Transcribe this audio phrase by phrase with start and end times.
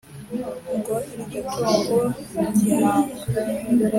[0.77, 1.99] ngo iryo tungo
[2.57, 3.15] gihanga